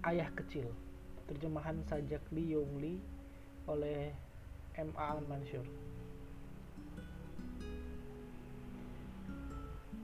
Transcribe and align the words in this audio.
Ayah 0.00 0.32
Kecil 0.32 0.64
terjemahan 1.28 1.76
sajak 1.84 2.24
Li 2.32 2.56
Yong 2.56 2.80
Li 2.80 2.96
oleh 3.68 4.08
M. 4.72 4.96
A. 4.96 5.20
Mansur 5.20 5.68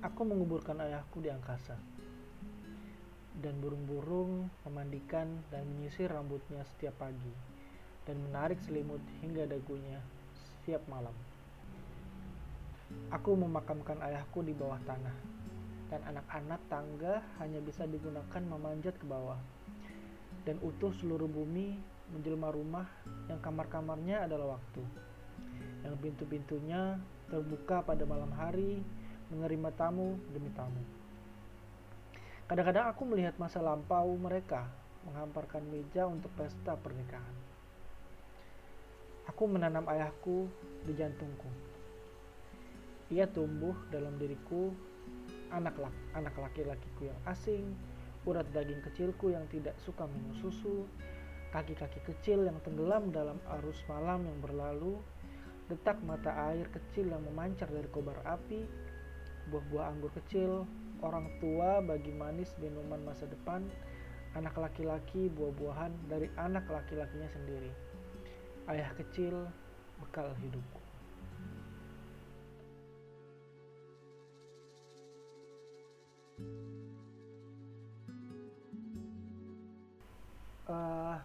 Aku 0.05 0.21
menguburkan 0.29 0.85
ayahku 0.85 1.25
di 1.25 1.33
angkasa 1.33 1.81
dan 3.41 3.57
burung-burung 3.57 4.53
memandikan 4.69 5.41
dan 5.49 5.65
menyisir 5.65 6.13
rambutnya 6.13 6.61
setiap 6.77 7.01
pagi 7.01 7.33
dan 8.05 8.21
menarik 8.21 8.61
selimut 8.69 9.01
hingga 9.25 9.49
dagunya 9.49 10.05
setiap 10.61 10.85
malam. 10.93 11.17
Aku 13.17 13.33
memakamkan 13.33 13.97
ayahku 14.05 14.45
di 14.45 14.53
bawah 14.53 14.79
tanah 14.85 15.17
dan 15.89 16.05
anak-anak 16.05 16.61
tangga 16.69 17.25
hanya 17.41 17.65
bisa 17.65 17.89
digunakan 17.89 18.45
memanjat 18.45 18.93
ke 19.01 19.09
bawah 19.09 19.41
dan 20.47 20.63
utuh 20.63 20.95
seluruh 21.03 21.27
bumi 21.27 21.75
menjelma 22.15 22.55
rumah 22.55 22.87
yang 23.27 23.43
kamar-kamarnya 23.43 24.31
adalah 24.31 24.57
waktu. 24.57 24.83
Yang 25.83 25.95
pintu-pintunya 25.99 27.03
terbuka 27.27 27.83
pada 27.83 28.07
malam 28.07 28.31
hari 28.31 28.79
menerima 29.35 29.75
tamu 29.75 30.15
demi 30.31 30.49
tamu. 30.55 30.79
Kadang-kadang 32.47 32.87
aku 32.95 33.03
melihat 33.11 33.35
masa 33.43 33.59
lampau 33.59 34.15
mereka 34.15 34.71
menghamparkan 35.03 35.67
meja 35.67 36.07
untuk 36.07 36.31
pesta 36.39 36.79
pernikahan. 36.79 37.35
Aku 39.27 39.51
menanam 39.51 39.83
ayahku 39.91 40.47
di 40.87 40.95
jantungku. 40.95 41.51
Ia 43.11 43.27
tumbuh 43.27 43.75
dalam 43.91 44.15
diriku 44.15 44.71
anak 45.51 45.75
laki 45.79 46.01
anak 46.15 46.35
laki-lakiku 46.39 47.11
yang 47.11 47.19
asing 47.27 47.75
urat 48.27 48.47
daging 48.51 48.83
kecilku 48.83 49.31
yang 49.31 49.47
tidak 49.47 49.79
suka 49.81 50.05
minum 50.11 50.35
susu, 50.37 50.85
kaki-kaki 51.55 52.03
kecil 52.03 52.43
yang 52.43 52.59
tenggelam 52.67 53.15
dalam 53.15 53.39
arus 53.59 53.79
malam 53.87 54.27
yang 54.27 54.39
berlalu, 54.43 54.99
detak 55.71 55.99
mata 56.03 56.35
air 56.51 56.67
kecil 56.75 57.11
yang 57.11 57.23
memancar 57.23 57.71
dari 57.71 57.87
kobar 57.91 58.19
api, 58.27 58.67
buah-buah 59.51 59.87
anggur 59.95 60.11
kecil, 60.19 60.67
orang 61.03 61.31
tua 61.39 61.79
bagi 61.83 62.11
manis 62.11 62.51
minuman 62.59 63.03
masa 63.07 63.31
depan, 63.31 63.63
anak 64.35 64.59
laki-laki 64.59 65.31
buah-buahan 65.33 66.11
dari 66.11 66.27
anak 66.37 66.67
laki-lakinya 66.67 67.31
sendiri. 67.31 67.71
Ayah 68.67 68.91
kecil, 68.99 69.47
bekal 70.03 70.35
hidupku. 70.43 70.86
Uh, 80.67 81.19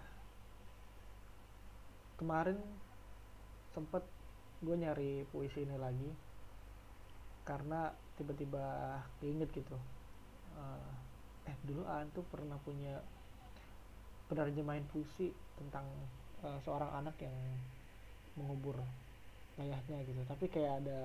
kemarin 2.17 2.58
sempet 3.73 4.03
gue 4.61 4.75
nyari 4.78 5.25
puisi 5.33 5.66
ini 5.66 5.78
lagi 5.78 6.11
karena 7.42 7.89
tiba-tiba 8.14 8.98
keinget 9.17 9.50
gitu. 9.50 9.78
Uh, 10.53 10.94
eh 11.50 11.58
dulu 11.66 11.81
An 11.89 12.06
tuh 12.14 12.22
pernah 12.30 12.61
punya 12.61 13.02
penerjemahin 14.30 14.86
puisi 14.94 15.33
tentang 15.58 15.89
uh, 16.45 16.59
seorang 16.61 17.02
anak 17.02 17.17
yang 17.17 17.33
mengubur 18.38 18.78
ayahnya 19.58 20.05
gitu. 20.05 20.22
Tapi 20.30 20.45
kayak 20.53 20.86
ada 20.86 21.02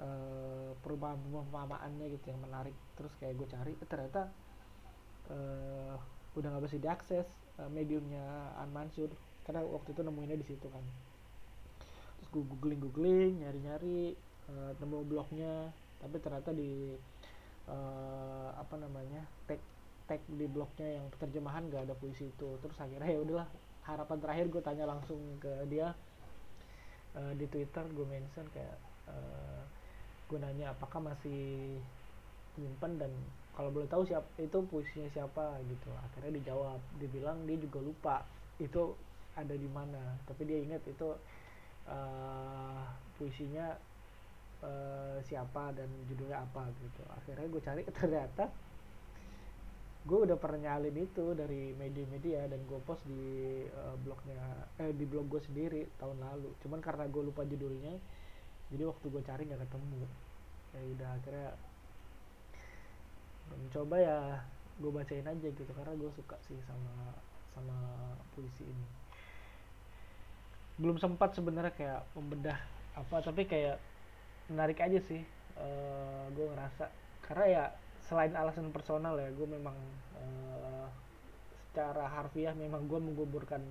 uh, 0.00 0.72
perubahan 0.80 1.20
pemahamannya 1.20 2.16
gitu 2.16 2.32
yang 2.32 2.40
menarik. 2.40 2.74
Terus 2.96 3.12
kayak 3.20 3.36
gue 3.36 3.48
cari 3.52 3.72
ternyata 3.84 4.32
uh, 5.28 6.00
udah 6.34 6.48
nggak 6.54 6.64
bisa 6.66 6.78
diakses 6.82 7.26
uh, 7.58 7.70
mediumnya 7.70 8.54
An 8.58 8.70
Mansur. 8.70 9.10
Karena 9.44 9.60
waktu 9.64 9.92
itu 9.92 10.00
nemuinnya 10.00 10.38
di 10.40 10.46
situ 10.46 10.66
kan. 10.70 10.84
Terus 12.20 12.28
gue 12.32 12.42
googling 12.48 12.80
googling 12.80 13.32
nyari 13.44 13.58
nyari 13.60 14.00
uh, 14.50 14.72
nemu 14.78 14.98
blognya. 15.06 15.70
Tapi 16.00 16.16
ternyata 16.20 16.50
di 16.52 16.92
uh, 17.70 18.50
apa 18.56 18.74
namanya 18.76 19.24
tag 19.48 19.60
tag 20.04 20.20
di 20.28 20.44
blognya 20.44 21.00
yang 21.00 21.06
terjemahan 21.16 21.68
gak 21.68 21.88
ada 21.88 21.94
puisi 21.96 22.28
itu. 22.28 22.48
Terus 22.60 22.76
akhirnya 22.80 23.08
ya 23.08 23.20
udahlah 23.20 23.48
harapan 23.84 24.18
terakhir 24.20 24.46
gue 24.48 24.62
tanya 24.64 24.84
langsung 24.88 25.20
ke 25.40 25.52
dia 25.68 25.92
uh, 27.14 27.32
di 27.36 27.46
twitter 27.52 27.84
gue 27.92 28.06
mention 28.08 28.48
kayak 28.52 28.76
uh, 29.08 29.62
gue 30.28 30.38
nanya 30.40 30.72
apakah 30.72 31.04
masih 31.04 31.76
nyimpen 32.56 32.96
dan 32.96 33.12
kalau 33.54 33.70
boleh 33.70 33.86
tahu 33.86 34.02
siapa 34.02 34.26
itu 34.42 34.58
puisinya 34.66 35.06
siapa 35.14 35.62
gitu. 35.70 35.90
Akhirnya 35.94 36.42
dijawab 36.42 36.80
dibilang 36.98 37.46
dia 37.46 37.58
juga 37.58 37.78
lupa 37.78 38.16
itu 38.58 38.98
ada 39.38 39.54
di 39.54 39.68
mana. 39.70 40.18
Tapi 40.26 40.42
dia 40.42 40.58
ingat 40.58 40.82
itu 40.90 41.14
uh, 41.86 42.82
puisinya 43.14 43.78
uh, 44.58 45.18
siapa 45.22 45.70
dan 45.70 45.86
judulnya 46.10 46.42
apa 46.42 46.66
gitu. 46.82 47.02
Akhirnya 47.14 47.46
gue 47.46 47.62
cari 47.62 47.82
ternyata 47.98 48.50
gue 50.04 50.18
udah 50.20 50.36
pernah 50.36 50.68
nyalin 50.68 51.00
itu 51.00 51.32
dari 51.32 51.72
media-media 51.80 52.44
dan 52.44 52.60
gue 52.68 52.76
post 52.84 53.08
di 53.08 53.64
uh, 53.72 53.96
blognya 54.04 54.68
eh 54.76 54.92
di 54.92 55.08
blog 55.08 55.30
gue 55.30 55.42
sendiri 55.46 55.86
tahun 56.02 56.18
lalu. 56.18 56.50
Cuman 56.58 56.82
karena 56.82 57.06
gue 57.06 57.22
lupa 57.22 57.46
judulnya 57.46 57.94
jadi 58.74 58.82
waktu 58.90 59.06
gue 59.06 59.22
cari 59.22 59.46
nggak 59.46 59.62
ketemu. 59.62 60.02
Ya 60.74 60.82
udah 60.90 61.10
akhirnya 61.22 61.50
mencoba 63.52 63.96
ya 64.00 64.18
gue 64.74 64.90
bacain 64.90 65.26
aja 65.26 65.48
gitu 65.54 65.70
karena 65.70 65.94
gue 65.94 66.10
suka 66.18 66.36
sih 66.46 66.58
sama 66.66 67.14
sama 67.54 67.78
puisi 68.34 68.66
ini. 68.66 68.86
Belum 70.74 70.98
sempat 70.98 71.38
sebenarnya 71.38 71.70
kayak 71.74 72.02
membedah 72.18 72.58
apa 72.94 73.22
tapi 73.22 73.46
kayak 73.46 73.78
menarik 74.50 74.78
aja 74.82 74.98
sih 74.98 75.22
uh, 75.58 76.26
gue 76.34 76.46
ngerasa. 76.50 76.90
Karena 77.22 77.46
ya 77.46 77.64
selain 78.04 78.34
alasan 78.34 78.74
personal 78.74 79.16
ya 79.16 79.30
gue 79.30 79.48
memang 79.48 79.76
uh, 80.18 80.86
secara 81.70 82.10
harfiah 82.10 82.52
memang 82.52 82.84
gue 82.90 82.98
menguburkan 82.98 83.62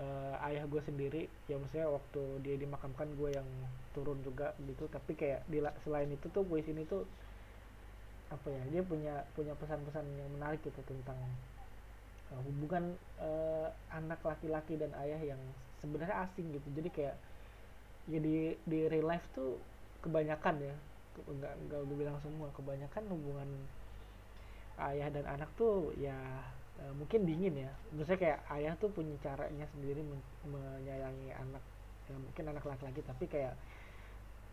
uh, 0.00 0.46
ayah 0.48 0.64
gue 0.64 0.80
sendiri. 0.80 1.22
Ya 1.44 1.60
maksudnya 1.60 1.92
waktu 1.92 2.22
dia 2.40 2.56
dimakamkan 2.56 3.12
gue 3.20 3.36
yang 3.36 3.48
turun 3.92 4.24
juga 4.24 4.56
gitu. 4.64 4.88
Tapi 4.88 5.12
kayak 5.12 5.44
di, 5.52 5.60
selain 5.84 6.08
itu 6.08 6.32
tuh 6.32 6.40
puisi 6.48 6.72
ini 6.72 6.88
tuh 6.88 7.04
apa 8.30 8.46
ya 8.46 8.62
dia 8.70 8.82
punya 8.86 9.26
punya 9.34 9.52
pesan-pesan 9.58 10.06
yang 10.06 10.30
menarik 10.30 10.62
gitu 10.62 10.78
tentang 10.86 11.18
uh, 12.30 12.40
hubungan 12.46 12.94
uh, 13.18 13.68
anak 13.90 14.22
laki-laki 14.22 14.78
dan 14.78 14.94
ayah 15.02 15.18
yang 15.34 15.40
sebenarnya 15.82 16.30
asing 16.30 16.54
gitu. 16.54 16.68
Jadi 16.78 16.88
kayak 16.94 17.16
ya 18.08 18.18
di 18.22 18.54
di 18.64 18.78
real 18.86 19.06
life 19.10 19.26
tuh 19.34 19.58
kebanyakan 20.00 20.56
ya 20.62 20.74
enggak 21.28 21.52
enggak 21.52 21.80
gue 21.84 21.96
bilang 22.00 22.16
semua 22.24 22.48
kebanyakan 22.56 23.04
hubungan 23.12 23.48
ayah 24.80 25.12
dan 25.12 25.26
anak 25.28 25.50
tuh 25.58 25.92
ya 25.98 26.16
uh, 26.80 26.92
mungkin 26.94 27.26
dingin 27.26 27.66
ya. 27.66 27.70
Maksudnya 27.92 28.20
kayak 28.22 28.40
ayah 28.54 28.72
tuh 28.78 28.94
punya 28.94 29.18
caranya 29.20 29.66
sendiri 29.74 30.06
men 30.06 30.22
menyayangi 30.46 31.34
anak 31.34 31.62
ya 32.06 32.16
mungkin 32.18 32.44
anak 32.50 32.64
laki-laki 32.66 33.02
tapi 33.06 33.26
kayak 33.30 33.54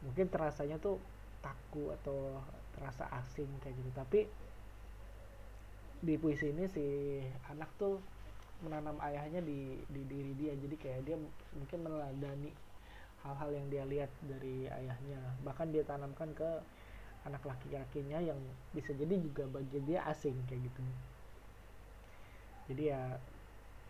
mungkin 0.06 0.30
terasanya 0.30 0.78
tuh 0.78 1.02
kaku 1.42 1.94
atau 2.02 2.42
terasa 2.78 3.10
asing 3.24 3.50
kayak 3.64 3.76
gitu. 3.78 3.92
Tapi 3.94 4.20
di 5.98 6.14
puisi 6.22 6.54
ini 6.54 6.70
si 6.70 7.18
anak 7.50 7.74
tuh 7.82 7.98
menanam 8.62 8.98
ayahnya 9.02 9.42
di 9.42 9.82
di 9.90 10.02
diri 10.06 10.34
dia. 10.38 10.54
Jadi 10.58 10.76
kayak 10.78 11.02
dia 11.06 11.18
mungkin 11.58 11.80
meneladani 11.82 12.52
hal-hal 13.26 13.50
yang 13.54 13.66
dia 13.70 13.84
lihat 13.86 14.12
dari 14.26 14.70
ayahnya. 14.70 15.20
Bahkan 15.42 15.74
dia 15.74 15.84
tanamkan 15.86 16.32
ke 16.38 16.50
anak 17.26 17.44
laki-lakinya 17.44 18.24
yang 18.24 18.40
bisa 18.72 18.96
jadi 18.96 19.20
juga 19.20 19.44
bagi 19.52 19.84
dia 19.84 20.06
asing 20.08 20.38
kayak 20.48 20.70
gitu. 20.72 20.82
Jadi 22.72 22.84
ya 22.94 23.20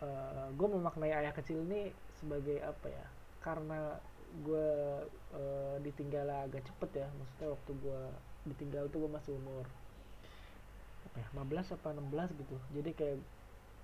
uh, 0.02 0.48
gue 0.54 0.68
memaknai 0.68 1.12
ayah 1.12 1.34
kecil 1.34 1.62
ini 1.66 1.94
sebagai 2.18 2.58
apa 2.62 2.86
ya? 2.90 3.06
Karena 3.38 3.94
gue 4.44 4.68
uh, 5.34 5.76
ditinggal 5.82 6.28
agak 6.28 6.64
cepet 6.64 7.04
ya. 7.04 7.08
Maksudnya 7.16 7.48
waktu 7.54 7.72
gue 7.80 8.00
ditinggal 8.48 8.84
tuh 8.92 9.04
gue 9.06 9.12
masih 9.12 9.32
umur 9.36 9.64
apa 11.08 11.16
ya 11.20 11.28
15 11.34 11.76
apa 11.76 11.88
16 11.96 12.40
gitu. 12.40 12.56
Jadi 12.76 12.90
kayak 12.94 13.16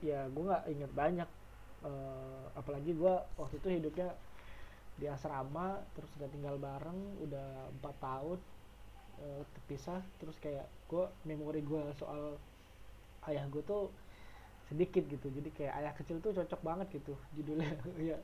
ya 0.05 0.29
gue 0.29 0.45
nggak 0.45 0.65
inget 0.69 0.93
banyak 0.93 1.31
uh, 1.87 2.45
apalagi 2.59 2.93
gue 2.93 3.15
waktu 3.41 3.55
itu 3.61 3.69
hidupnya 3.81 4.13
di 4.95 5.11
asrama 5.11 5.83
terus 5.99 6.11
udah 6.21 6.29
tinggal 6.31 6.55
bareng 6.61 7.01
udah 7.25 7.73
empat 7.81 7.95
tahun 7.99 8.39
uh, 9.21 9.43
terpisah. 9.59 10.01
Terus 10.21 10.37
kayak 10.39 10.67
gue 10.89 11.05
memori 11.27 11.65
gue 11.65 11.83
soal 11.99 12.37
ayah 13.33 13.45
gue 13.49 13.63
tuh 13.65 13.89
sedikit 14.69 15.05
gitu. 15.09 15.29
Jadi 15.29 15.51
kayak 15.53 15.75
ayah 15.83 15.93
kecil 15.97 16.21
tuh 16.21 16.33
cocok 16.33 16.61
banget 16.61 17.01
gitu 17.01 17.15
judulnya. 17.37 17.73
Ya 18.15 18.19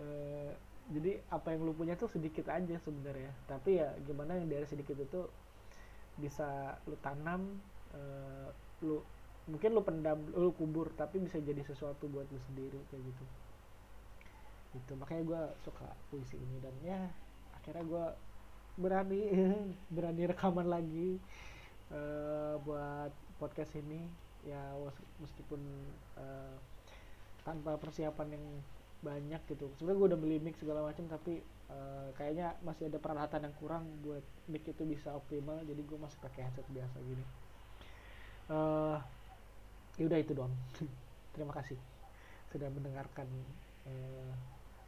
uh, 0.00 0.52
jadi 0.90 1.22
apa 1.30 1.54
yang 1.54 1.62
lu 1.62 1.72
punya 1.76 1.94
tuh 1.94 2.10
sedikit 2.10 2.50
aja 2.50 2.76
sebenarnya. 2.82 3.30
Tapi 3.46 3.78
ya 3.78 3.94
gimana 4.02 4.34
yang 4.34 4.50
dari 4.50 4.66
sedikit 4.66 4.98
itu 4.98 5.28
bisa 6.18 6.76
lu 6.90 6.98
tanam 6.98 7.62
uh, 7.94 8.48
lu 8.82 8.98
mungkin 9.46 9.74
lu 9.74 9.82
pendam 9.82 10.18
lu 10.34 10.54
kubur 10.54 10.90
tapi 10.94 11.18
bisa 11.18 11.38
jadi 11.42 11.62
sesuatu 11.62 12.06
buat 12.10 12.26
lu 12.26 12.40
sendiri 12.50 12.78
kayak 12.90 13.02
gitu. 13.06 13.24
Itu 14.82 14.92
makanya 14.98 15.22
gue 15.22 15.42
suka 15.62 15.86
puisi 16.10 16.34
ini 16.34 16.56
dan 16.58 16.74
ya 16.82 17.02
akhirnya 17.54 17.84
gue 17.86 18.06
berani 18.80 19.22
berani 19.94 20.22
rekaman 20.26 20.66
lagi 20.66 21.20
uh, 21.94 22.58
buat 22.66 23.12
podcast 23.38 23.78
ini. 23.78 24.02
Ya 24.42 24.74
meskipun 25.22 25.62
uh, 26.18 26.58
tanpa 27.46 27.78
persiapan 27.78 28.34
yang 28.34 28.46
banyak 29.02 29.42
gitu. 29.50 29.66
Sebenarnya 29.76 29.98
gue 29.98 30.08
udah 30.14 30.20
beli 30.22 30.36
mic 30.38 30.54
segala 30.56 30.86
macam 30.86 31.04
tapi 31.10 31.42
uh, 31.68 32.08
kayaknya 32.14 32.54
masih 32.62 32.86
ada 32.86 33.02
peralatan 33.02 33.50
yang 33.50 33.54
kurang 33.58 33.84
buat 34.06 34.22
mic 34.46 34.62
itu 34.64 34.82
bisa 34.86 35.12
optimal 35.12 35.58
jadi 35.66 35.82
gue 35.82 35.98
masih 35.98 36.18
pakai 36.22 36.46
headset 36.46 36.66
biasa 36.70 36.96
gini. 37.02 37.24
Uh, 38.50 38.98
ya 39.98 40.08
udah 40.08 40.18
itu 40.18 40.32
dong 40.34 40.50
terima 41.34 41.52
kasih 41.54 41.78
sudah 42.50 42.68
mendengarkan 42.72 43.28
uh, 43.86 44.32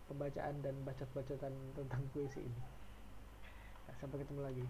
pembacaan 0.09 0.55
dan 0.61 0.75
bacot-bacotan 0.85 1.53
tentang 1.77 2.03
puisi 2.13 2.41
ini. 2.41 2.61
Nah, 3.89 3.95
sampai 4.01 4.21
ketemu 4.21 4.41
lagi 4.45 4.65